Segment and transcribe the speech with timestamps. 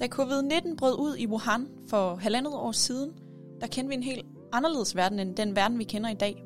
[0.00, 3.10] Da covid-19 brød ud i Wuhan for halvandet år siden,
[3.60, 6.44] der kendte vi en helt anderledes verden end den verden, vi kender i dag.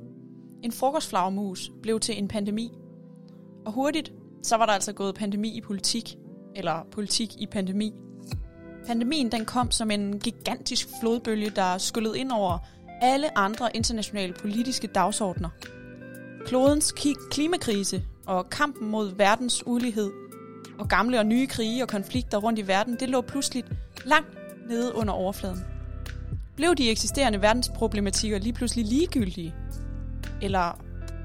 [0.62, 2.70] En frokostflagermus blev til en pandemi.
[3.66, 6.16] Og hurtigt, så var der altså gået pandemi i politik,
[6.56, 7.92] eller politik i pandemi.
[8.86, 12.58] Pandemien den kom som en gigantisk flodbølge, der skyllede ind over
[13.00, 15.48] alle andre internationale politiske dagsordner.
[16.46, 16.94] Klodens
[17.30, 20.10] klimakrise og kampen mod verdens ulighed
[20.78, 23.64] og gamle og nye krige og konflikter rundt i verden, det lå pludselig
[24.04, 24.38] langt
[24.68, 25.64] nede under overfladen.
[26.56, 29.54] Blev de eksisterende verdensproblematikker lige pludselig ligegyldige?
[30.42, 30.80] Eller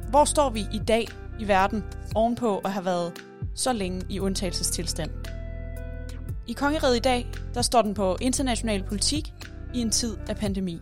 [0.10, 1.08] hvor står vi i dag
[1.40, 1.84] i verden
[2.16, 3.14] ovenpå at have været
[3.56, 5.12] så længe i undtagelsestilstand?
[6.48, 9.34] I kongeriget i dag, der står den på international politik
[9.74, 10.82] i en tid af pandemi.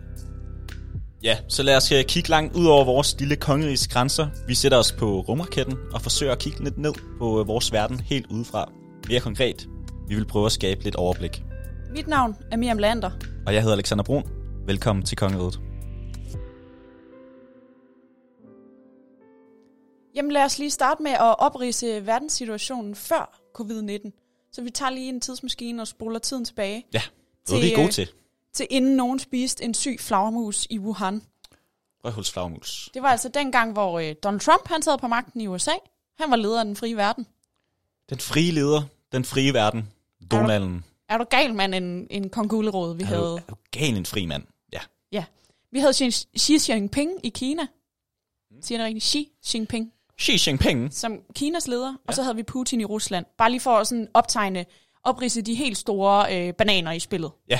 [1.23, 4.27] Ja, så lad os øh, kigge langt ud over vores lille kongerigs grænser.
[4.47, 7.99] Vi sætter os på rumraketten og forsøger at kigge lidt ned på øh, vores verden
[7.99, 8.71] helt udefra.
[9.07, 9.67] Mere konkret,
[10.07, 11.43] vi vil prøve at skabe lidt overblik.
[11.95, 13.11] Mit navn er Miriam Lander.
[13.45, 14.23] Og jeg hedder Alexander Brun.
[14.65, 15.59] Velkommen til Kongeriget.
[20.15, 24.49] Jamen lad os lige starte med at oprise verdenssituationen før covid-19.
[24.51, 26.85] Så vi tager lige en tidsmaskine og spoler tiden tilbage.
[26.93, 27.01] Ja,
[27.47, 28.09] det er vi gode øh, til.
[28.53, 31.21] Til inden nogen spiste en syg flagermus i Wuhan.
[32.05, 32.89] Røvhulsflagmus.
[32.93, 35.71] Det var altså dengang, hvor øh, Donald Trump han sad på magten i USA.
[36.19, 37.27] Han var leder af den frie verden.
[38.09, 39.89] Den frie leder, den frie verden,
[40.31, 40.85] Donalden.
[41.09, 43.35] Er du gal, mand, en, en kong Gulerod, vi Er du, havde?
[43.37, 44.43] er du gal en fri mand?
[44.73, 44.79] Ja.
[45.11, 45.25] Ja.
[45.71, 47.67] Vi havde Xi, Xi Jinping i Kina.
[48.61, 49.05] Siger det rigtigt?
[49.05, 49.91] Xi Jinping.
[50.21, 50.93] Xi Jinping.
[50.93, 51.87] Som Kinas leder.
[51.89, 51.95] Ja.
[52.07, 53.25] Og så havde vi Putin i Rusland.
[53.37, 54.65] Bare lige for at sådan optegne,
[55.03, 57.31] oprise de helt store øh, bananer i spillet.
[57.49, 57.59] Ja.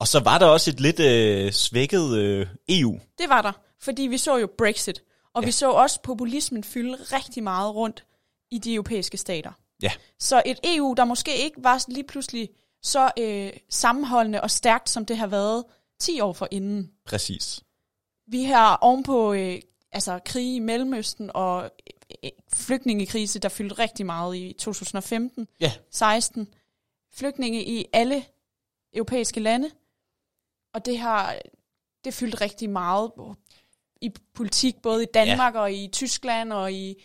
[0.00, 2.98] Og så var der også et lidt øh, svækket øh, EU.
[3.18, 5.02] Det var der, fordi vi så jo Brexit.
[5.34, 5.46] Og ja.
[5.46, 8.04] vi så også populismen fylde rigtig meget rundt
[8.50, 9.52] i de europæiske stater.
[9.82, 9.92] Ja.
[10.18, 12.48] Så et EU, der måske ikke var lige pludselig
[12.82, 15.64] så øh, sammenholdende og stærkt, som det har været
[16.00, 16.90] 10 år for inden.
[17.06, 17.60] Præcis.
[18.26, 19.60] Vi har ovenpå øh,
[19.92, 21.70] altså, krig i Mellemøsten og
[22.24, 25.72] øh, flygtningekrise, der fyldte rigtig meget i 2015, Ja.
[25.90, 26.48] 16.
[27.14, 28.24] Flygtninge i alle
[28.94, 29.70] europæiske lande.
[30.76, 31.38] Og det har
[32.04, 33.10] det fyldt rigtig meget
[34.00, 35.60] i politik, både i Danmark ja.
[35.60, 37.02] og i Tyskland og i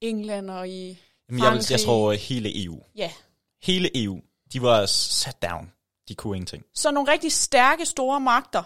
[0.00, 0.98] England og i
[1.28, 2.82] Jamen, jeg, jeg tror hele EU.
[2.96, 3.12] Ja.
[3.62, 4.20] Hele EU,
[4.52, 5.72] de var sat down.
[6.08, 6.64] De kunne ingenting.
[6.74, 8.62] Så nogle rigtig stærke, store magter,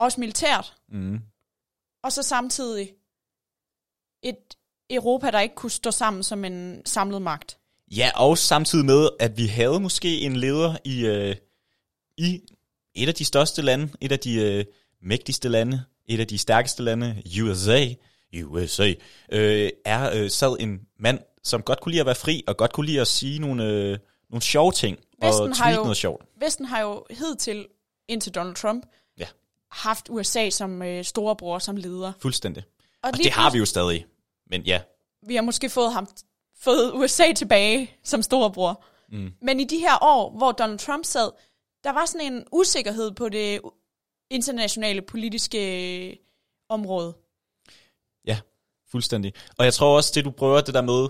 [0.00, 1.20] også militært, Mm.
[2.02, 2.94] og så samtidig
[4.22, 4.56] et
[4.90, 7.58] Europa, der ikke kunne stå sammen som en samlet magt.
[7.90, 11.36] Ja, og samtidig med, at vi havde måske en leder i, øh,
[12.18, 12.42] i
[12.94, 14.64] et af de største lande, et af de øh,
[15.02, 17.86] mægtigste lande, et af de stærkeste lande, USA,
[18.44, 18.92] USA,
[19.32, 22.72] øh, er øh, sad en mand, som godt kunne lide at være fri, og godt
[22.72, 23.98] kunne lide at sige nogle, øh,
[24.30, 26.24] nogle sjove ting, Vesten og har tweet jo- noget sjovt.
[26.40, 27.66] Vesten har jo hidtil,
[28.08, 28.86] indtil Donald Trump,
[29.18, 29.26] Ja.
[29.70, 32.12] haft USA som øh, storebror, som leder.
[32.20, 32.62] Fuldstændig.
[33.02, 34.06] Og, Og det har vi jo stadig.
[34.50, 34.80] Men ja,
[35.26, 36.08] Vi har måske fået ham
[36.60, 38.84] fået USA tilbage som storebror.
[39.12, 39.30] Mm.
[39.42, 41.30] Men i de her år, hvor Donald Trump sad,
[41.84, 43.60] der var sådan en usikkerhed på det
[44.30, 46.16] internationale politiske øh,
[46.68, 47.16] område.
[48.26, 48.38] Ja,
[48.90, 49.32] fuldstændig.
[49.58, 51.08] Og jeg tror også, det du prøver, det der med,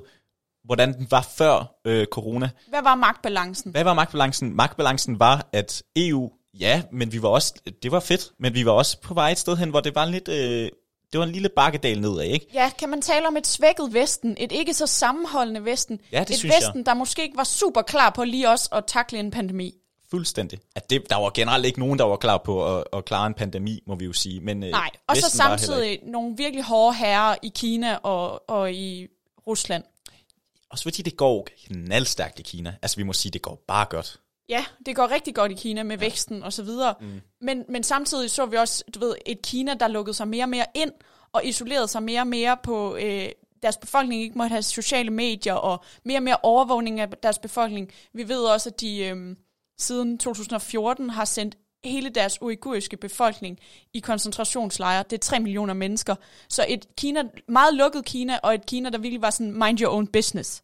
[0.64, 2.50] hvordan den var før øh, corona.
[2.68, 3.70] Hvad var magtbalancen?
[3.70, 4.56] Hvad var magtbalancen?
[4.56, 8.72] Magtbalancen var, at EU, ja, men vi var også, det var fedt, men vi var
[8.72, 10.70] også på vej et sted hen, hvor det var lidt, øh,
[11.12, 12.46] det var en lille bakkedal nedad, ikke?
[12.54, 14.36] Ja, kan man tale om et svækket Vesten?
[14.41, 16.00] Et ikke så sammenholdende Vesten?
[16.12, 16.62] Ja, det et synes jeg.
[16.62, 19.74] Vesten, der måske ikke var super klar på lige også at takle en pandemi?
[20.14, 20.58] Fuldstændig.
[20.75, 23.34] At det, der var generelt ikke nogen, der var klar på at, at klare en
[23.34, 24.41] pandemi, må vi jo sige.
[24.41, 29.08] Men, øh, Nej, og så samtidig nogle virkelig hårde herrer i Kina og, og i
[29.47, 29.84] Rusland.
[30.70, 32.74] Også fordi det går knaldstærkt i Kina.
[32.82, 34.20] Altså vi må sige, det går bare godt.
[34.48, 36.00] Ja, det går rigtig godt i Kina med ja.
[36.00, 36.94] væksten og så videre.
[37.00, 37.20] Mm.
[37.41, 40.48] Men, men samtidig så vi også, du ved, et Kina, der lukkede sig mere og
[40.48, 40.92] mere ind
[41.32, 43.28] og isolerede sig mere og mere på øh,
[43.62, 47.92] deres befolkning ikke måtte have sociale medier og mere og mere overvågning af deres befolkning.
[48.12, 49.36] Vi ved også, at de øh,
[49.78, 53.59] siden 2014 har sendt hele deres uiguriske befolkning
[53.94, 55.04] i koncentrationslejre.
[55.10, 56.15] Det er 3 millioner mennesker.
[56.48, 59.94] Så et Kina, meget lukket Kina, og et Kina, der virkelig var sådan mind your
[59.94, 60.62] own business.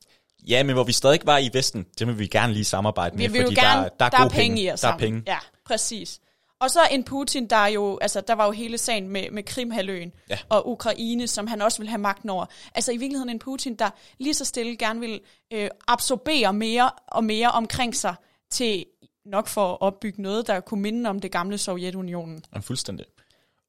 [0.48, 3.28] Ja, men hvor vi stadig var i Vesten, det vil vi gerne lige samarbejde med,
[3.28, 4.98] Vi vil fordi gerne, der, der, er der er gode penge i os Der er
[4.98, 5.22] penge.
[5.26, 6.20] Ja, præcis.
[6.60, 9.42] Og så en Putin, der er jo, altså der var jo hele sagen med, med
[9.42, 10.38] Krimhaløen Ja.
[10.48, 12.46] og Ukraine, som han også vil have magten over.
[12.74, 15.20] Altså i virkeligheden en Putin, der lige så stille gerne vil
[15.52, 18.14] øh, absorbere mere og mere omkring sig
[18.50, 18.84] til
[19.30, 22.44] nok for at opbygge noget, der kunne minde om det gamle Sovjetunionen.
[22.54, 23.06] Ja, fuldstændig.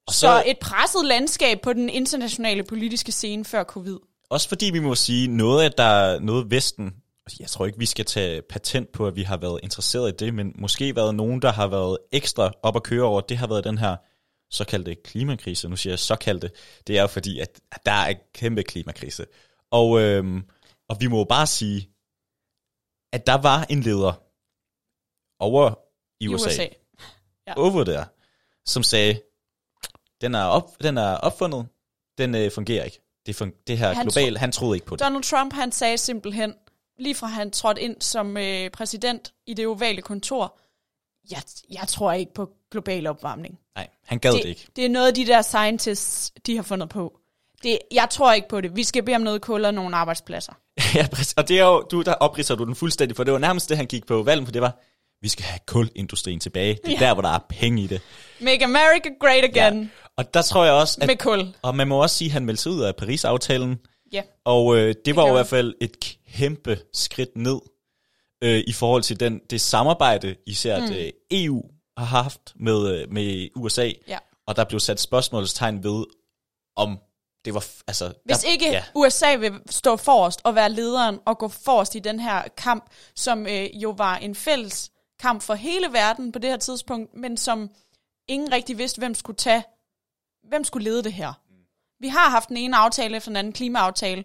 [0.08, 3.98] Og Så, så et presset landskab på den internationale politiske scene før covid.
[4.30, 6.94] Også fordi vi må sige, noget af der, noget Vesten
[7.40, 10.34] jeg tror ikke, vi skal tage patent på, at vi har været interesseret i det,
[10.34, 13.64] men måske været nogen, der har været ekstra op at køre over, det har været
[13.64, 13.96] den her
[14.50, 15.70] såkaldte klimakrise.
[15.70, 16.52] Nu siger jeg såkaldte,
[16.88, 19.26] det er jo fordi, at der er en kæmpe klimakrise.
[19.72, 20.44] Og, øhm,
[20.90, 21.90] og vi må jo bare sige,
[23.14, 24.24] at der var en leder
[25.42, 25.74] over
[26.20, 26.68] i USA, USA.
[27.48, 27.54] ja.
[27.58, 28.06] over der,
[28.66, 29.22] som sagde,
[30.22, 31.68] den er, op, den er opfundet,
[32.18, 33.00] den øh, fungerer ikke.
[33.26, 35.04] Det, fun- det her Han global, han troede ikke på det.
[35.04, 36.54] Donald Trump, han sagde simpelthen,
[37.00, 40.60] lige fra han trådte ind som øh, præsident i det ovale kontor,
[41.32, 43.60] jeg, jeg tror ikke på global opvarmning.
[43.76, 44.68] Nej, han gad det, det ikke.
[44.76, 47.18] det er noget, de der scientists, de har fundet på.
[47.64, 48.76] Det, jeg tror ikke på det.
[48.76, 50.54] Vi skal bede om noget kul og nogle arbejdspladser.
[50.96, 51.34] ja, præcis.
[51.34, 53.78] Og det er jo, du, der opridser du den fuldstændig, for det var nærmest det,
[53.78, 54.80] han gik på valgen, for det var,
[55.22, 56.74] vi skal have kulindustrien tilbage.
[56.86, 57.06] Det er Ja.
[57.06, 58.02] der, hvor der er penge i det.
[58.40, 59.82] Make America great again.
[59.82, 59.88] Ja.
[60.18, 61.54] Og der tror jeg også, at, Med kul.
[61.62, 63.80] og man må også sige, at han meldte sig ud af Paris-aftalen,
[64.14, 64.22] Ja.
[64.46, 65.98] og øh, det, det var jo i hvert fald et
[66.38, 67.60] kæmpe skridt ned
[68.44, 70.84] øh, i forhold til den, det samarbejde, især mm.
[70.86, 71.64] at øh, EU
[71.98, 74.18] har haft med, øh, med USA, Ja.
[74.48, 76.06] og der blev sat spørgsmålstegn ved,
[76.76, 77.00] om
[77.46, 78.14] det var, altså...
[78.26, 78.84] Hvis der, ikke ja.
[78.96, 82.86] USA vil stå forrest og være lederen og gå forrest i den her kamp,
[83.16, 84.92] som øh, jo var en fælles
[85.22, 87.70] kamp for hele verden på det her tidspunkt, men som
[88.28, 89.64] ingen rigtig vidste, hvem skulle tage,
[90.50, 91.34] hvem skulle lede det her.
[92.00, 94.24] Vi har haft den ene aftale efter den anden klimaaftale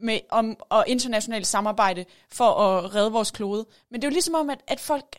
[0.00, 3.66] med, om og internationalt samarbejde for at redde vores klode.
[3.90, 5.18] Men det er jo ligesom om, at, at folk,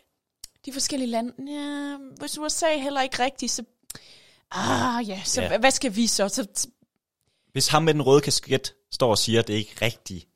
[0.66, 3.64] de forskellige lande, ja, hvis USA heller ikke rigtigt, så,
[4.50, 5.58] ah ja, så Ja.
[5.58, 6.28] hvad skal vi så?
[6.28, 6.68] så
[7.52, 10.28] Hvis ham med den røde kasket står og siger, at det ikke er rigtigt,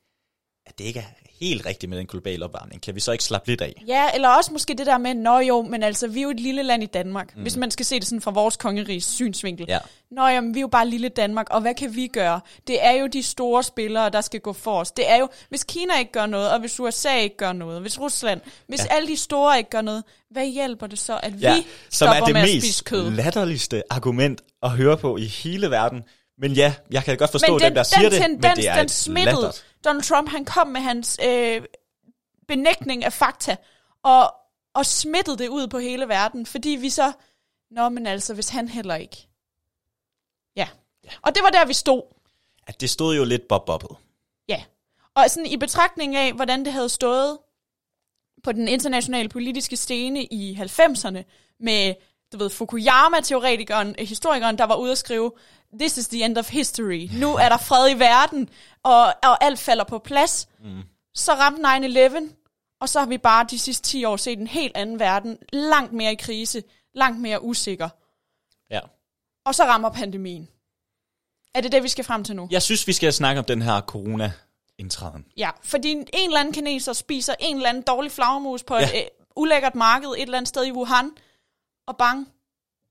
[0.65, 3.47] at det ikke er helt rigtigt med den globale opvarmning, kan vi så ikke slappe
[3.47, 3.83] lidt af?
[3.87, 6.39] Ja, eller også måske det der med, nå jo, men altså, vi er jo et
[6.39, 7.41] lille land i Danmark, mm.
[7.41, 9.65] hvis man skal se det sådan fra vores kongerigs synsvinkel.
[9.69, 9.79] Ja.
[10.11, 12.41] Nå jamen, vi er jo bare lille Danmark, og hvad kan vi gøre?
[12.67, 14.91] Det er jo de store spillere, der skal gå for os.
[14.91, 17.99] Det er jo, hvis Kina ikke gør noget, og hvis USA ikke gør noget, hvis
[17.99, 18.95] Rusland, hvis Ja.
[18.95, 22.21] alle de store ikke gør noget, hvad hjælper det så, at Ja, vi som stopper
[22.21, 23.11] er det med at mest spise kød?
[23.11, 26.03] latterligste argument at høre på i hele verden.
[26.37, 28.55] Men ja, jeg kan godt forstå Men dem, den, der siger den det, tendens, men
[28.57, 29.35] det er den et smittede.
[29.41, 29.65] lattert.
[29.83, 31.61] Donald Trump, han kom med hans øh,
[32.47, 33.57] benægtning af fakta,
[34.03, 34.35] og,
[34.73, 37.11] og smittede det ud på hele verden, fordi vi så,
[37.71, 39.27] nå men altså, hvis han heller ikke.
[40.55, 40.67] Ja.
[41.03, 41.09] Ja.
[41.21, 42.01] Og det var der, vi stod.
[42.67, 43.95] At det stod jo lidt bob-bobbet.
[44.47, 44.63] Ja.
[45.15, 47.39] Og sådan i betragtning af, hvordan det havde stået
[48.43, 51.23] på den internationale politiske scene i 90'erne,
[51.59, 51.95] med,
[52.33, 55.31] du ved, Fukuyama-teoretikeren, øh, historikeren, der var ude at skrive,
[55.79, 57.09] this is the end of history.
[57.13, 58.49] Nu er der fred i verden,
[58.83, 60.47] og, og alt falder på plads.
[60.63, 60.81] Mm.
[61.15, 61.61] Så ramte
[62.27, 62.33] 9-11,
[62.81, 65.93] og så har vi bare de sidste 10 år set en helt anden verden, langt
[65.93, 66.63] mere i krise,
[66.95, 67.89] langt mere usikker.
[68.69, 68.79] Ja.
[69.45, 70.47] Og så rammer pandemien.
[71.55, 72.47] Er det det, vi skal frem til nu?
[72.51, 75.25] Jeg synes, vi skal snakke om den her corona-indtræden.
[75.37, 78.83] Ja, fordi en eller anden kineser spiser en eller anden dårlig flagermus på Ja.
[78.83, 79.01] et øh,
[79.35, 81.11] ulækkert marked et eller andet sted i Wuhan,
[81.87, 82.27] og bang,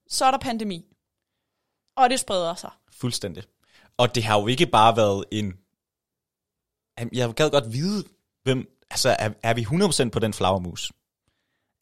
[0.08, 0.84] så er der pandemi.
[1.96, 2.70] Og det spreder sig.
[2.92, 3.42] Fuldstændig.
[3.96, 5.54] Og det har jo ikke bare været en...
[7.12, 8.04] Jeg gad godt vide,
[8.42, 8.78] hvem...
[8.90, 10.92] Altså, er, er vi 100% på den flagermus?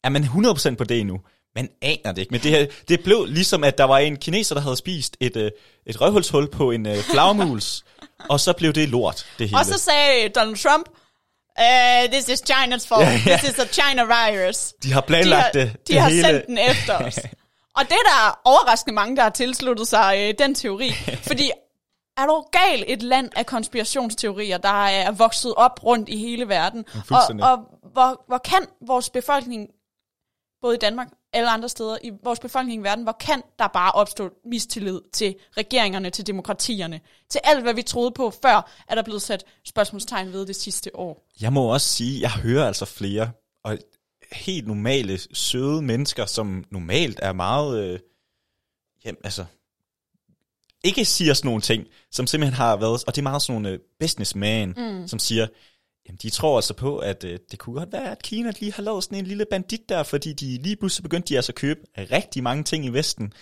[0.03, 1.21] Er man 100% på det endnu?
[1.55, 2.31] Man aner det ikke.
[2.31, 5.35] Men det, her, det blev ligesom, at der var en kineser, der havde spist et,
[5.35, 5.51] øh,
[5.85, 7.85] et røvhulshul på en øh, flagermus,
[8.29, 9.59] og så blev det lort, det hele.
[9.59, 10.89] Og så sagde Donald Trump,
[11.59, 13.05] uh, this is China's fault.
[13.05, 13.37] Ja, ja.
[13.37, 14.73] This is a China virus.
[14.83, 16.23] de har De planlagt har, det, de det har hele.
[16.27, 17.19] sendt den efter os.
[17.77, 20.91] Og det er der overraskende mange, der har tilsluttet sig øh, den teori.
[21.27, 21.51] Fordi
[22.17, 26.85] er du gal et land af konspirationsteorier, der er vokset op rundt i hele verden?
[27.11, 27.57] Og, og
[27.93, 29.67] hvor, hvor kan vores befolkning,
[30.61, 33.91] både i Danmark eller andre steder, i vores befolkning i verden, hvor kan der bare
[33.91, 39.01] opstå mistillid til regeringerne, til demokratierne, til alt, hvad vi troede på før, er der
[39.01, 41.27] blevet sat spørgsmålstegn ved det sidste år.
[41.41, 43.31] Jeg må også sige, jeg hører altså flere,
[43.63, 43.77] og
[44.31, 47.99] helt normale, søde mennesker, som normalt er meget, øh,
[49.05, 49.45] jamen, altså,
[50.83, 53.77] ikke siger sådan nogle ting, som simpelthen har været, og det er meget sådan nogle
[53.77, 55.07] øh, businessman, mm.
[55.07, 55.47] som siger,
[56.11, 58.83] jamen de tror altså på, at øh, det kunne godt være, at Kina lige har
[58.83, 61.79] lavet sådan en lille bandit der, fordi de lige pludselig begyndte de altså at købe
[61.97, 63.33] rigtig mange ting i Vesten,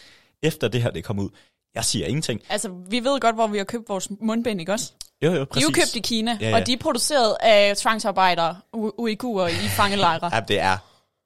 [0.43, 1.29] efter det her det kom ud.
[1.75, 2.41] Jeg siger ingenting.
[2.49, 4.91] Altså, vi ved godt, hvor vi har købt vores mundbind, ikke også?
[5.21, 5.67] Jo, jo, De er præcis.
[5.69, 6.49] jo købt i Kina, ja.
[6.49, 6.55] ja.
[6.55, 10.29] og de er produceret af tvangsarbejdere, u- uigurer i fangelejre.
[10.35, 10.77] Ja, det er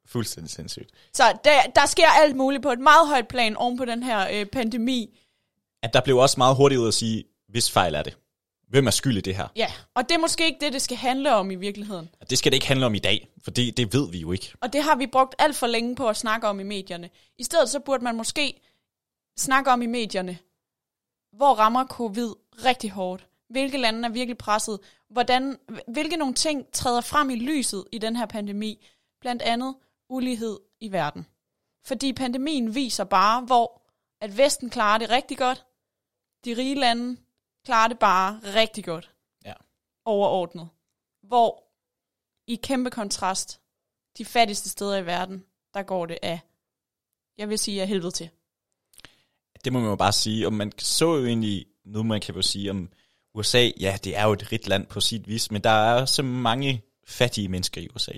[0.07, 0.89] fuldstændig sindssygt.
[1.13, 4.27] Så der, der sker alt muligt på et meget højt plan oven på den her
[4.33, 5.19] øh, pandemi.
[5.83, 8.17] At der blev også meget hurtigt ud at sige, hvis fejl er det.
[8.73, 9.47] Hvem er skyld i det her?
[9.55, 12.09] Ja, og det er måske ikke det, det skal handle om i virkeligheden.
[12.21, 14.31] Og Det skal det ikke handle om i dag, for det, det ved vi jo
[14.31, 14.53] ikke.
[14.61, 17.09] Og det har vi brugt alt for længe på at snakke om i medierne.
[17.37, 18.61] I stedet så burde man måske
[19.37, 20.37] snakke om i medierne,
[21.37, 22.33] hvor rammer covid
[22.65, 23.27] rigtig hårdt.
[23.49, 24.79] Hvilke lande er virkelig presset?
[25.09, 28.87] Hvordan, hvilke nogle ting træder frem i lyset i den her pandemi?
[29.21, 29.75] Blandt andet
[30.09, 31.25] ulighed i verden.
[31.85, 33.81] Fordi pandemien viser bare, hvor
[34.21, 35.65] at Vesten klarer det rigtig godt,
[36.45, 37.17] de rige lande
[37.65, 39.11] klarer det bare rigtig godt.
[39.45, 39.53] Ja.
[40.05, 40.69] Overordnet.
[41.23, 41.63] Hvor
[42.47, 43.59] i kæmpe kontrast,
[44.17, 45.43] de fattigste steder i verden,
[45.73, 46.39] der går det af,
[47.37, 48.29] jeg vil sige, af helvede til.
[49.63, 52.41] Det må man jo bare sige, og man så jo egentlig, nu man kan jo
[52.41, 52.89] sige om
[53.35, 56.23] USA, ja, det er jo et rigt land på sit vis, men der er så
[56.23, 58.11] mange fattige mennesker i USA.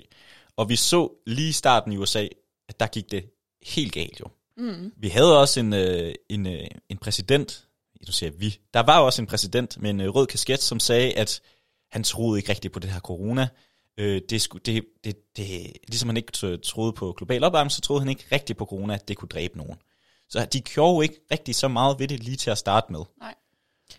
[0.56, 2.28] Og vi så lige i starten i USA,
[2.68, 3.30] at der gik det
[3.62, 4.26] helt galt jo.
[4.56, 4.92] Mm.
[4.96, 7.65] Vi havde også en, øh, en, øh, en præsident,
[8.06, 10.80] nu siger jeg vi, der var også en præsident med en øh, rød kasket, som
[10.80, 11.40] sagde, at
[11.90, 13.48] han troede ikke rigtigt på det her corona.
[13.98, 18.00] Øh, det, skulle, det, det, det, ligesom han ikke troede på global opvarmning, så troede
[18.00, 19.76] han ikke rigtigt på corona, at det kunne dræbe nogen.
[20.28, 23.00] Så de gjorde jo ikke rigtig så meget ved det lige til at starte med.
[23.20, 23.34] Nej.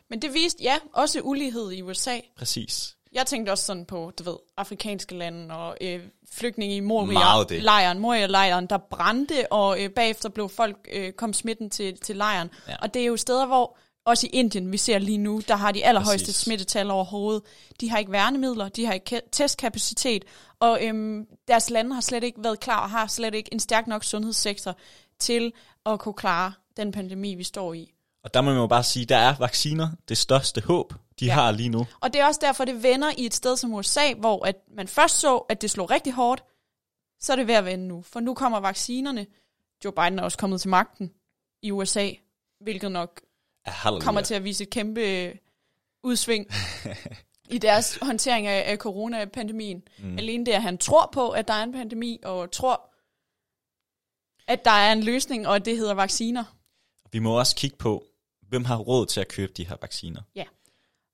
[0.09, 2.19] Men det viste, ja, også ulighed i USA.
[2.37, 2.97] Præcis.
[3.13, 5.99] Jeg tænkte også sådan på, du ved, afrikanske lande og øh,
[6.31, 6.79] flygtninge i.
[6.79, 12.49] Moria-lejren, Moria-lejren, der brændte, og øh, bagefter blev folk, øh, kom smitten til, til lejren.
[12.67, 12.75] Ja.
[12.81, 15.71] Og det er jo steder, hvor, også i Indien, vi ser lige nu, der har
[15.71, 16.35] de allerhøjeste Præcis.
[16.41, 17.43] smittetal overhovedet.
[17.81, 20.25] De har ikke værnemidler, de har ikke ke- testkapacitet,
[20.59, 23.87] og øhm, deres lande har slet ikke været klar, og har slet ikke en stærk
[23.87, 24.75] nok sundhedssektor
[25.19, 25.53] til
[25.85, 27.91] at kunne klare den pandemi, vi står i.
[28.23, 31.33] Og der må man jo bare sige, der er vacciner det største håb, de Ja.
[31.33, 31.87] har lige nu.
[31.99, 34.87] Og det er også derfor, det vender i et sted som USA, hvor at man
[34.87, 36.43] først så, at det slog rigtig hårdt,
[37.19, 38.01] så er det ved at vende nu.
[38.01, 39.25] For nu kommer vaccinerne.
[39.85, 41.11] Joe Biden er også kommet til magten
[41.63, 42.09] i USA,
[42.61, 43.21] hvilket nok
[43.71, 44.03] halleluja.
[44.05, 45.35] kommer til at vise et kæmpe øh,
[46.03, 46.47] udsving
[47.55, 49.83] i deres håndtering af, af coronapandemien.
[49.99, 50.17] Mm.
[50.17, 52.93] Alene det, at han tror på, at der er en pandemi, og tror,
[54.47, 56.43] at der er en løsning, og at det hedder vacciner.
[57.11, 58.03] Vi må også kigge på,
[58.49, 60.21] hvem har råd til at købe de her vacciner.
[60.35, 60.43] Ja.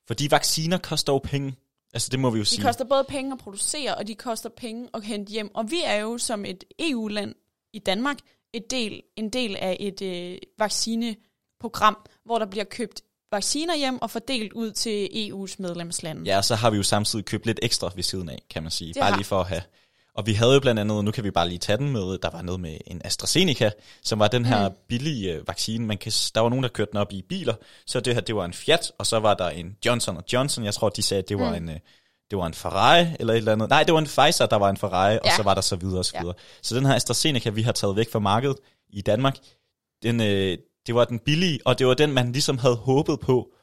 [0.07, 1.55] Fordi vacciner koster jo penge.
[1.93, 2.63] Altså det må vi jo De sige.
[2.63, 5.55] koster både penge at producere, og de koster penge at hente hjem.
[5.55, 7.35] Og vi er jo som et EU-land
[7.73, 8.17] i Danmark
[8.53, 10.37] et del, en del af et øh,
[11.63, 13.01] vaccineprogram, hvor der bliver købt
[13.31, 16.21] vacciner hjem og fordelt ud til EU's medlemslande.
[16.25, 18.71] Ja, og så har vi jo samtidig købt lidt ekstra ved siden af, kan man
[18.71, 18.87] sige.
[18.93, 19.61] Det bare har- lige for at have.
[20.15, 22.29] Og vi havde jo blandt andet, nu kan vi bare lige tage den med, der
[22.29, 23.71] var noget med en AstraZeneca,
[24.03, 24.75] som var den her mm.
[24.87, 25.85] billige øh, vaccine.
[25.85, 27.53] Man kan, der var nogen, der kørte den op i biler,
[27.87, 30.63] så det her, det var en Fiat, og så var der en Johnson Johnson.
[30.65, 31.55] Jeg tror, de sagde, at det var Mm.
[31.55, 31.69] en...
[31.69, 31.79] øh,
[32.31, 33.69] det var en Ferrari eller et eller andet.
[33.69, 35.19] Nej, det var en Pfizer, der var en Ferrari, ja.
[35.19, 36.33] og så var der så videre og så videre.
[36.37, 36.43] Ja.
[36.61, 38.57] Så den her AstraZeneca, vi har taget væk fra markedet
[38.89, 39.37] i Danmark,
[40.03, 43.53] den, øh, det var den billige, og det var den, man ligesom havde håbet på,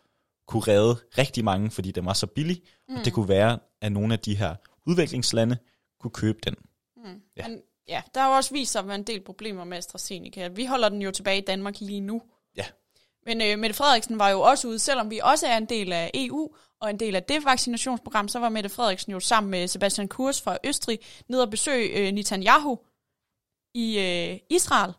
[0.46, 2.96] kunne redde rigtig mange, fordi den var så billig, mm.
[2.96, 4.54] og det kunne være, at nogle af de her
[4.86, 5.58] udviklingslande
[6.00, 6.54] kunne købe den.
[7.04, 7.10] Ja.
[7.36, 7.48] Ja.
[7.48, 10.48] Men ja, der har jo også vist sig at være en del problemer med AstraZeneca.
[10.48, 12.22] Vi holder den jo tilbage i Danmark lige nu.
[12.56, 12.64] Ja.
[13.26, 16.10] Men øh, Mette Frederiksen var jo også ude, selvom vi også er en del af
[16.14, 20.08] EU og en del af det vaccinationsprogram, så var Mette Frederiksen jo sammen med Sebastian
[20.08, 20.98] Kurz fra Østrig
[21.28, 22.78] nede og besøge øh, Netanyahu
[23.74, 24.92] i øh, Israel.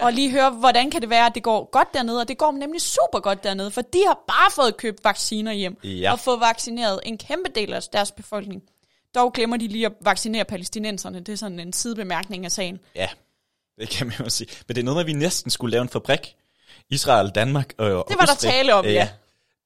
[0.00, 0.06] Ja.
[0.06, 2.52] Og lige høre, hvordan kan det være, at det går godt dernede, og det går
[2.52, 6.12] nemlig super godt dernede, for de har bare fået købt vacciner hjem, Ja.
[6.12, 8.62] og fået vaccineret en kæmpe del af deres befolkning.
[9.14, 12.80] Dog glemmer de lige at vaccinere palæstinenserne, det er sådan en sidebemærkning af sagen.
[12.94, 13.08] Ja,
[13.78, 14.48] det kan man jo sige.
[14.68, 16.36] Men det er noget med, at vi næsten skulle lave en fabrik.
[16.90, 19.08] Israel, Danmark og Det var der tale om, ja.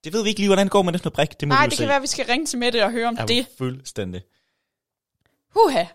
[0.03, 1.39] Det ved vi ikke lige, hvordan det går med den fabrik.
[1.39, 1.81] Det må Nej, vi det se.
[1.83, 3.47] kan være, at vi skal ringe til Mette og høre om Ja, det.
[3.57, 4.21] fuldstændig.
[5.53, 5.85] Huha.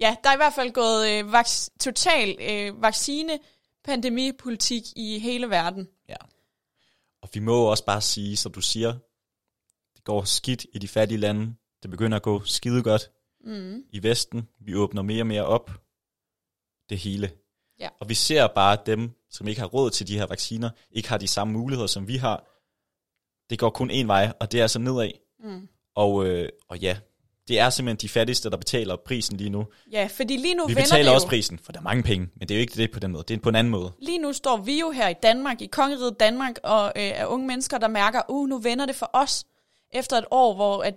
[0.00, 2.82] Ja, der er i hvert fald gået øh, vaks- total øh,
[3.88, 5.88] vaccinepandemipolitik i hele verden.
[6.08, 6.16] Ja.
[7.22, 8.92] Og vi må også bare sige, som du siger,
[9.96, 11.54] det går skidt i de fattige lande.
[11.82, 13.10] Det begynder at gå skide godt
[13.44, 13.84] Mm.
[13.90, 14.48] i Vesten.
[14.60, 15.70] Vi åbner mere og mere op.
[16.90, 17.30] Det hele.
[17.80, 17.88] Ja.
[18.00, 21.18] Og vi ser bare dem, som ikke har råd til de her vacciner, ikke har
[21.18, 22.46] de samme muligheder, som vi har.
[23.50, 25.10] Det går kun én vej, og det er altså nedad.
[25.38, 25.68] Mm.
[25.94, 26.98] Og, øh, og ja,
[27.48, 29.66] det er simpelthen de fattigste, der betaler prisen lige nu.
[29.92, 31.28] Ja, fordi lige nu Vi vender betaler også jo.
[31.28, 33.24] prisen, for der er mange penge, men det er jo ikke det på den måde.
[33.28, 33.92] Det er på en anden måde.
[34.02, 37.46] Lige nu står vi jo her i Danmark, i kongeriget Danmark, og øh, er unge
[37.46, 39.44] mennesker, der mærker, uh, nu vender det for os.
[39.92, 40.94] Efter et år, hvor at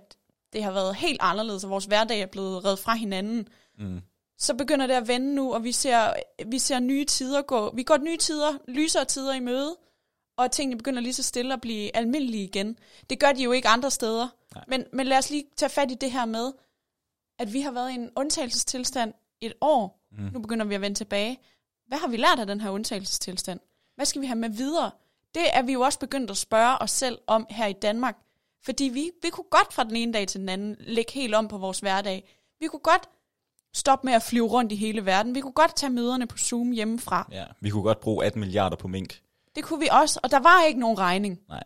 [0.52, 4.00] det har været helt anderledes, og vores hverdag er blevet reddet fra hinanden, Mm.
[4.38, 6.12] så begynder det at vende nu, og vi ser,
[6.46, 7.72] vi ser nye tider gå.
[7.76, 9.76] Vi går nye tider, lysere tider i møde,
[10.42, 12.78] og tingene begynder lige så stille at blive almindelige igen.
[13.10, 14.28] Det gør de jo ikke andre steder.
[14.54, 14.64] Nej.
[14.68, 16.52] Men, men lad os lige tage fat i det her med,
[17.38, 20.00] at vi har været i en undtagelsestilstand et år.
[20.12, 20.30] Mm.
[20.32, 21.40] Nu begynder vi at vende tilbage.
[21.86, 23.60] Hvad har vi lært af den her undtagelsestilstand?
[23.96, 24.90] Hvad skal vi have med videre?
[25.34, 28.16] Det er vi jo også begyndt at spørge os selv om her i Danmark.
[28.64, 31.48] Fordi vi, vi kunne godt fra den ene dag til den anden lægge helt om
[31.48, 32.28] på vores hverdag.
[32.60, 33.08] Vi kunne godt
[33.74, 35.34] stoppe med at flyve rundt i hele verden.
[35.34, 37.28] Vi kunne godt tage møderne på Zoom hjemmefra.
[37.32, 39.20] Ja, vi kunne godt bruge 18 milliarder på mink.
[39.56, 41.38] Det kunne vi også, og der var ikke nogen regning.
[41.48, 41.62] Nej.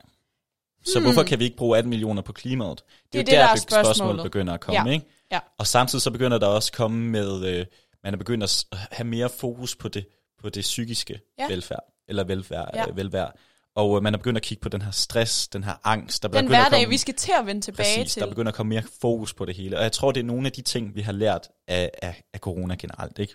[0.86, 2.82] Så hvorfor kan vi ikke bruge 18 millioner på klimaet?
[3.12, 4.22] Det er jo det, der er be- spørgsmålet spørgsmålet.
[4.22, 4.94] begynder at komme, Ja.
[4.94, 5.06] ikke?
[5.32, 5.40] Ja.
[5.58, 7.66] Og samtidig så begynder der også at komme med, øh,
[8.04, 10.06] man er begyndt at have mere fokus på det,
[10.42, 11.46] på det psykiske Ja.
[11.48, 12.80] velfærd, eller velfærd, Ja.
[12.86, 12.92] ja.
[12.94, 13.36] velværd.
[13.76, 16.22] Og øh, man er begyndt at kigge på den her stress, den her angst.
[16.22, 18.22] Der Den hverdag, komme, vi skal til at vende tilbage præcis, til.
[18.22, 19.76] der begynder at komme mere fokus på det hele.
[19.76, 22.38] Og jeg tror, det er nogle af de ting, vi har lært af, af, af
[22.40, 23.34] corona generelt, ikke?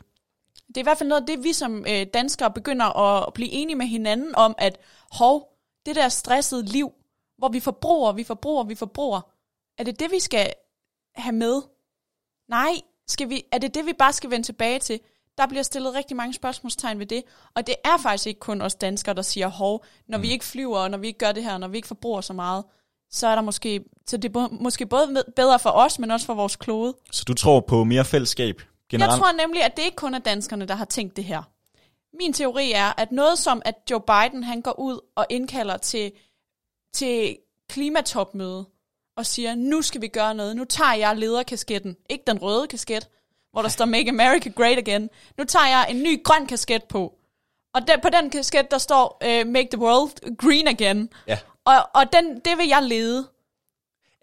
[0.68, 3.50] Det er i hvert fald noget af det, vi som øh, danskere begynder at blive
[3.50, 4.80] enige med hinanden om, at
[5.12, 5.48] hov,
[5.86, 6.92] det der stressede liv,
[7.38, 9.22] hvor vi forbruger, vi forbruger, vi forbruger,
[9.78, 10.54] er det det, vi skal
[11.16, 11.62] have med?
[12.50, 12.74] Nej,
[13.08, 15.00] skal vi, er det det, vi bare skal vende tilbage til?
[15.38, 17.24] Der bliver stillet rigtig mange spørgsmålstegn ved det,
[17.56, 20.24] og det er faktisk ikke kun os danskere, der siger, hov, når mm.
[20.24, 22.34] vi ikke flyver, og når vi ikke gør det her, når vi ikke forbruger så
[22.34, 22.66] meget,
[23.12, 26.34] så er der måske, så det er måske både bedre for os, men også for
[26.34, 26.96] vores klode.
[27.12, 29.12] Så du tror på mere fællesskab generelt?
[29.12, 31.44] Jeg tror nemlig, at det ikke kun er danskerne, der har tænkt det her.
[32.20, 36.12] Min teori er, at noget som, at Joe Biden han går ud og indkalder til,
[36.94, 37.38] til
[37.70, 38.66] klimatopmøde
[39.18, 43.10] og siger, nu skal vi gøre noget, nu tager jeg lederkasketten, ikke den røde kasket,
[43.52, 47.14] hvor der står Make America Great Again, nu tager jeg en ny grøn kasket på,
[47.74, 51.40] og den, på den kasket, der står uh, Make the World Green Again, Ja.
[51.66, 53.28] og, og den, det vil jeg lede.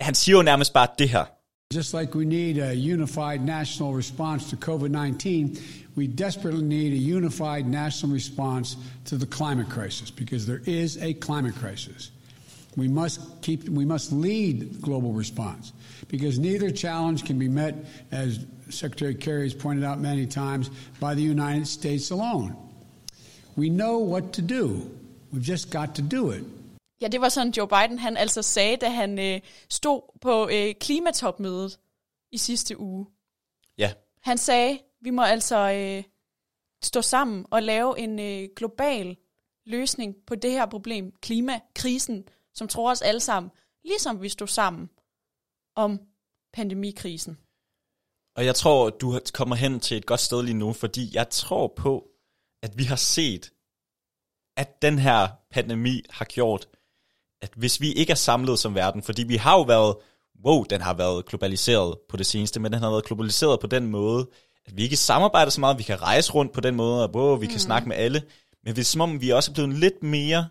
[0.00, 1.24] Han siger jo nærmest bare det her.
[1.70, 5.58] Just like we need a unified national response to COVID 19,
[5.96, 11.12] we desperately need a unified national response to the climate crisis because there is a
[11.12, 12.10] climate crisis.
[12.78, 15.74] We must keep we must lead global response
[16.08, 17.74] because neither challenge can be met
[18.12, 20.70] as Secretary Kerry has pointed out many times
[21.00, 22.56] by the United States alone.
[23.56, 24.90] We know what to do.
[25.34, 26.44] We've just got to do it.
[27.00, 29.40] Ja, det var sådan, Joe Biden han altså sagde, da han øh,
[29.70, 31.78] stod på øh, klimatopmødet
[32.32, 33.06] i sidste uge.
[33.78, 36.04] Ja, Han sagde, vi må altså øh,
[36.82, 39.16] stå sammen og lave en øh, global
[39.66, 42.24] løsning på det her problem, klimakrisen,
[42.54, 43.52] som tror os alle sammen,
[43.84, 44.90] ligesom vi stod sammen
[45.76, 46.00] om
[46.52, 47.38] pandemikrisen.
[48.36, 51.72] Og jeg tror, du kommer hen til et godt sted lige nu, fordi jeg tror
[51.76, 52.08] på,
[52.62, 53.52] at vi har set,
[54.56, 56.68] at den her pandemi har gjort,
[57.42, 59.96] at hvis vi ikke er samlet som verden, fordi vi har jo været,
[60.44, 63.86] wow, den har været globaliseret på det seneste, men den har været globaliseret på den
[63.86, 64.28] måde,
[64.66, 67.36] at vi ikke samarbejder så meget, vi kan rejse rundt på den måde, og wow,
[67.36, 68.22] vi kan snakke med alle,
[68.64, 70.48] men det er som om, vi også er blevet lidt mere,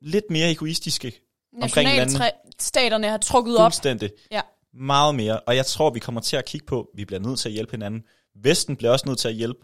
[0.00, 1.20] lidt mere egoistiske
[1.62, 2.18] omkring hinanden.
[2.18, 3.64] Nationalstaterne har trukket op.
[3.64, 4.10] Fuldstændig.
[4.30, 4.40] Ja.
[4.74, 5.40] Meget mere.
[5.40, 7.70] Og jeg tror, vi kommer til at kigge på, vi bliver nødt til at hjælpe
[7.70, 8.02] hinanden.
[8.42, 9.60] Vesten bliver også nødt til at hjælpe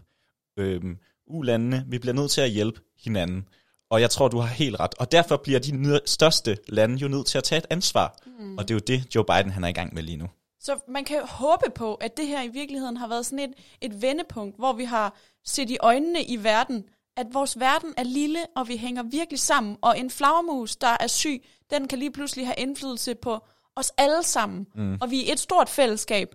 [0.58, 1.84] øhm, ulandene.
[1.88, 3.48] Vi bliver nødt til at hjælpe hinanden.
[3.92, 4.94] Og jeg tror, du har helt ret.
[4.98, 8.16] Og derfor bliver de største lande jo nødt til at tage et ansvar.
[8.38, 8.59] Mm.
[8.59, 10.26] Og det er jo det, Joe Biden han er i gang med lige nu.
[10.61, 14.02] Så man kan håbe på, at det her i virkeligheden har været sådan et, et
[14.02, 16.85] vendepunkt, hvor vi har set i øjnene i verden,
[17.16, 19.76] at vores verden er lille, og vi hænger virkelig sammen.
[19.83, 23.38] Og en flagermus, der er syg, den kan lige pludselig have indflydelse på
[23.76, 24.66] os alle sammen.
[24.74, 24.98] Mm.
[25.00, 26.35] Og vi er et stort fællesskab.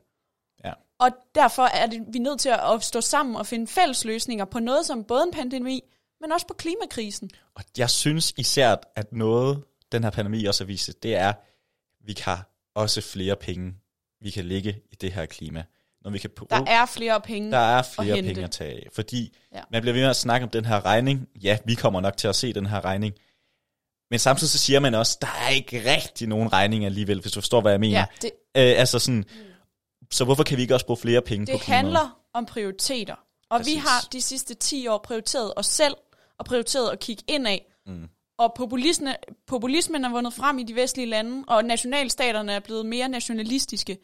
[0.66, 0.74] Ja.
[1.00, 4.46] Og derfor er det, vi er nødt til at stå sammen og finde fælles løsninger
[4.46, 5.84] på noget som både en pandemi,
[6.22, 7.30] men også på klimakrisen.
[7.56, 11.36] Og jeg synes især, at noget, den her pandemi også har vist, det er, at
[12.06, 13.74] vi har også flere penge,
[14.22, 15.64] vi kan lægge i det her klima.
[16.02, 17.52] Når vi kan bruge, Der er flere penge.
[17.52, 18.28] Der er flere hente.
[18.30, 19.62] penge at tage af, fordi Ja.
[19.72, 21.28] man bliver ved med at snakke om den her regning.
[21.44, 23.14] Ja, vi kommer nok til at se den her regning.
[24.12, 27.42] Men samtidig så siger man også, der er ikke rigtig nogen regning alligevel, hvis du
[27.42, 28.00] forstår, hvad jeg mener.
[28.00, 29.26] Ja, det, Øh, altså sådan,
[30.12, 31.84] så hvorfor kan vi ikke også bruge flere penge på Det klimaet?
[31.84, 33.16] handler om prioriteter.
[33.50, 33.74] Og Præcis.
[33.76, 35.96] vi har de sidste 10 år prioriteret os selv,
[36.40, 37.58] og prioriteret at kigge indad.
[37.86, 38.08] Mm.
[38.38, 39.16] Og populisme,
[39.48, 43.98] populismen er vundet frem i de vestlige lande, og nationalstaterne er blevet mere nationalistiske.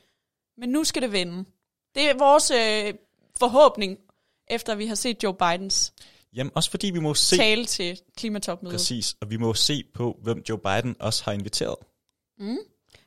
[0.58, 1.46] Men nu skal det vende.
[1.96, 2.93] Det er vores øh,
[3.39, 3.98] forhåbning,
[4.48, 5.93] efter vi har set Joe Bidens
[6.36, 8.76] Jamen, også fordi vi må se, tale til klimatopmødet.
[8.76, 11.76] præcis, og vi må se på, hvem Joe Biden også har inviteret.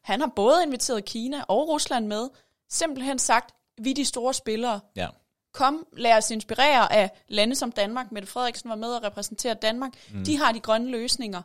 [0.03, 2.29] Han har både inviteret Kina og Rusland med,
[2.71, 4.81] simpelthen sagt, vi er de store spillere.
[4.97, 5.09] Ja.
[5.57, 8.13] Kom, lad os inspirere af lande som Danmark.
[8.13, 9.93] Mette Frederiksen var med og repræsentere Danmark.
[10.13, 10.25] Mm.
[10.25, 11.43] De har de grønne løsninger.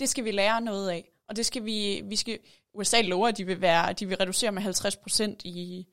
[0.00, 1.10] Det skal vi lære noget af.
[1.28, 2.38] Og det skal vi, vi skal,
[2.74, 5.86] USA lover, at de vil, være, de vil reducere med 50 procent i...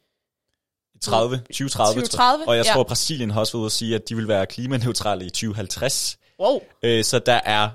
[1.01, 2.73] 30, 2030, 2030, og jeg ja.
[2.73, 6.17] tror, Brasilien har også været ude at sige, at de vil være klimaneutrale i 2050.
[6.39, 6.59] Wow.
[6.83, 7.69] Øh, så der er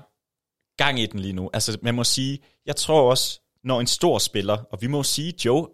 [0.77, 1.49] gang i den lige nu.
[1.53, 5.33] Altså, man må sige, jeg tror også, når en stor spiller, og vi må sige,
[5.45, 5.67] Joe,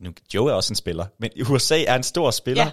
[0.00, 2.70] nu, Joe er også en spiller, men USA er en stor spiller, Ja.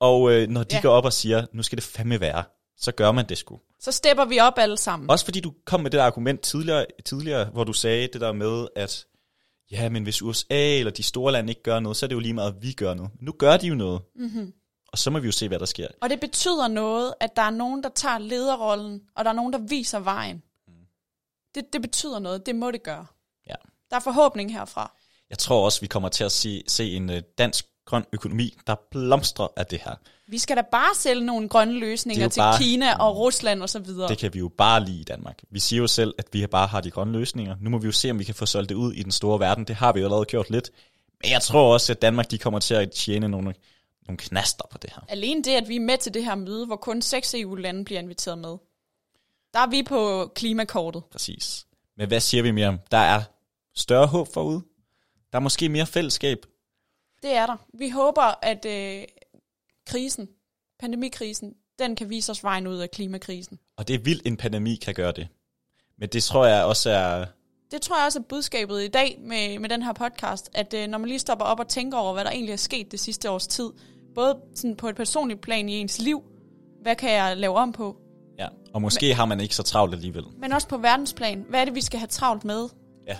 [0.00, 0.80] Og øh, når de Ja.
[0.82, 2.44] går op og siger, nu skal det fandme være,
[2.76, 3.60] så gør man det sgu.
[3.80, 5.10] Så stepper vi op alle sammen.
[5.10, 8.32] Også fordi du kom med det der argument tidligere, tidligere, hvor du sagde det der
[8.32, 9.06] med, at
[9.70, 12.20] ja, men hvis USA eller de store lande ikke gør noget, så er det jo
[12.20, 13.10] lige meget, at vi gør noget.
[13.14, 14.00] Men nu gør de jo noget.
[14.16, 14.52] Mm-hmm.
[14.92, 15.88] Og så må vi jo se, hvad der sker.
[16.02, 19.52] Og det betyder noget, at der er nogen, der tager lederrollen, og der er nogen,
[19.52, 20.42] der viser vejen.
[21.54, 22.46] Det, det betyder noget.
[22.46, 23.06] Det må det gøre.
[23.46, 23.54] Ja.
[23.90, 24.96] Der er forhåbning herfra.
[25.30, 28.74] Jeg tror også, vi kommer til at se, se en øh, dansk grøn økonomi, der
[28.90, 29.94] blomstrer af det her.
[30.26, 33.84] Vi skal da bare sælge nogle grønne løsninger til bare- Kina og Rusland osv.
[34.08, 35.42] Det kan vi jo bare lide i Danmark.
[35.50, 37.56] Vi siger jo selv, at vi bare har de grønne løsninger.
[37.60, 39.40] Nu må vi jo se, om vi kan få solgt det ud i den store
[39.40, 39.64] verden.
[39.64, 40.70] Det har vi jo allerede gjort lidt.
[41.22, 43.54] Men jeg tror også, at Danmark de kommer til at tjene nogle,
[44.08, 45.02] nogle knaster på det her.
[45.08, 48.00] Alene det, at vi er med til det her møde, hvor kun seks EU-lande bliver
[48.00, 48.56] inviteret med.
[49.54, 51.02] Der er vi på klimakortet.
[51.12, 51.66] Præcis.
[51.96, 52.78] Men hvad siger vi mere om?
[52.90, 53.22] Der er
[53.74, 54.62] større håb forude.
[55.32, 56.38] Der er måske mere fællesskab.
[57.22, 57.56] Det er der.
[57.78, 59.04] Vi håber, at øh,
[59.86, 60.28] krisen,
[60.80, 63.58] pandemikrisen, den kan vise os vejen ud af klimakrisen.
[63.76, 65.28] Og det er vildt, en pandemi kan gøre det.
[65.98, 67.24] Men det tror jeg også er...
[67.70, 70.88] Det tror jeg også er budskabet i dag med, med den her podcast, at øh,
[70.88, 73.30] når man lige stopper op og tænker over, hvad der egentlig er sket det sidste
[73.30, 73.70] års tid,
[74.14, 76.22] både sådan på et personligt plan i ens liv,
[76.82, 77.96] hvad kan jeg lave om på,
[78.38, 78.48] Ja.
[78.74, 80.24] Og måske Men, har man ikke så travlt alligevel.
[80.38, 81.44] men også på verdensplan.
[81.48, 82.68] Hvad er det, vi skal have travlt med?
[83.06, 83.16] Ja,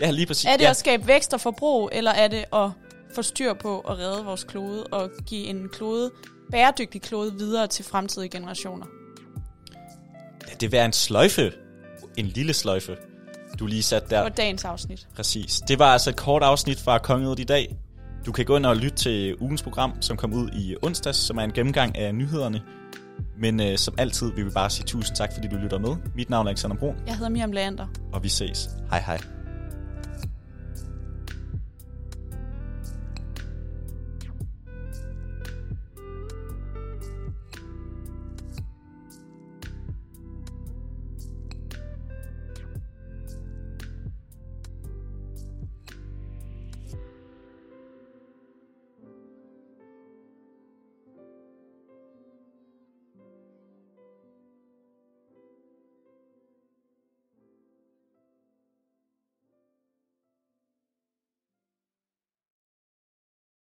[0.00, 0.44] ja lige præcis.
[0.44, 0.70] Er det ja.
[0.70, 2.70] at skabe vækst og forbrug, eller er det at
[3.14, 6.10] få styr på at redde vores klode og give en klode,
[6.50, 8.86] bæredygtig klode videre til fremtidige generationer?
[10.48, 11.52] Ja, det er en sløjfe.
[12.16, 12.96] En lille sløjfe.
[13.58, 14.16] Du lige sat der.
[14.16, 15.08] Det var dagens afsnit.
[15.16, 15.60] Præcis.
[15.68, 17.76] Det var altså et kort afsnit fra Kongeud i dag.
[18.26, 21.36] Du kan gå ind og lytte til ugens program, som kom ud i onsdags, som
[21.38, 22.62] er en gennemgang af nyhederne.
[23.38, 25.96] Men øh, som altid vil vi bare sige tusind tak, fordi du lytter med.
[26.14, 27.86] Mit navn er Alexander Brun, Jeg hedder Miriam Leander.
[28.12, 28.68] og vi ses.
[28.90, 29.18] Hej hej.